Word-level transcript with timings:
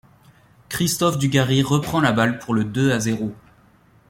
Christophe 0.69 1.19
Dugarry 1.19 1.61
reprend 1.61 2.01
la 2.01 2.11
balle 2.11 2.39
pour 2.39 2.55
le 2.55 2.63
deux 2.63 2.91
à 2.91 2.99
zéro. 2.99 3.35